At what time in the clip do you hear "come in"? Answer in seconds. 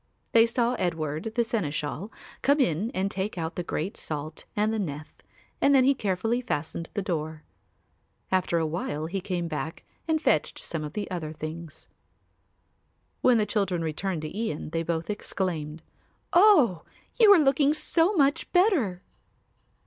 2.41-2.89